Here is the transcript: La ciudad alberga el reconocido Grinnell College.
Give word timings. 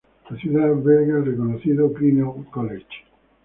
La 0.31 0.35
ciudad 0.39 0.63
alberga 0.65 1.17
el 1.19 1.25
reconocido 1.27 1.87
Grinnell 1.91 2.43
College. 2.49 2.87